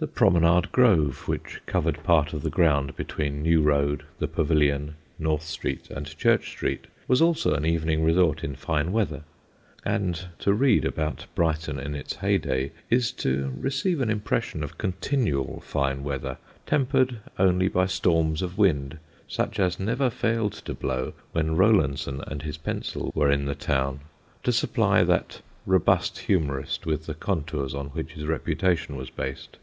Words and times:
The 0.00 0.06
Promenade 0.06 0.72
Grove, 0.72 1.28
which 1.28 1.60
covered 1.66 2.02
part 2.02 2.32
of 2.32 2.40
the 2.42 2.48
ground 2.48 2.96
between 2.96 3.42
New 3.42 3.60
Road, 3.60 4.04
the 4.18 4.28
Pavilion, 4.28 4.94
North 5.18 5.42
Street 5.42 5.90
and 5.90 6.06
Church 6.16 6.48
Street, 6.48 6.86
was 7.06 7.20
also 7.20 7.52
an 7.52 7.66
evening 7.66 8.02
resort 8.02 8.42
in 8.42 8.54
fine 8.56 8.92
weather 8.92 9.24
(and 9.84 10.28
to 10.38 10.54
read 10.54 10.86
about 10.86 11.26
Brighton 11.34 11.78
in 11.78 11.94
its 11.94 12.14
heyday 12.16 12.72
is 12.88 13.12
to 13.12 13.52
receive 13.58 14.00
an 14.00 14.08
impression 14.08 14.62
of 14.64 14.78
continual 14.78 15.60
fine 15.60 16.02
weather, 16.02 16.38
tempered 16.64 17.18
only 17.38 17.68
by 17.68 17.84
storms 17.84 18.40
of 18.40 18.56
wind, 18.56 18.98
such 19.28 19.60
as 19.60 19.78
never 19.78 20.08
failed 20.08 20.54
to 20.54 20.72
blow 20.72 21.12
when 21.32 21.56
Rowlandson 21.58 22.22
and 22.26 22.40
his 22.40 22.56
pencil 22.56 23.12
were 23.14 23.30
in 23.30 23.44
the 23.44 23.54
town, 23.54 24.00
to 24.44 24.50
supply 24.50 25.04
that 25.04 25.42
robust 25.66 26.20
humorist 26.20 26.86
with 26.86 27.04
the 27.04 27.12
contours 27.12 27.74
on 27.74 27.88
which 27.88 28.12
his 28.12 28.24
reputation 28.24 28.96
was 28.96 29.10
based). 29.10 29.58